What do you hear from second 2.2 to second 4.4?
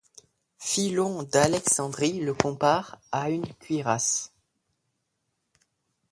le compare à une cuirasse.